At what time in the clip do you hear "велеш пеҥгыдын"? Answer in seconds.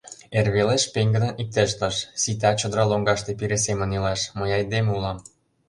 0.55-1.33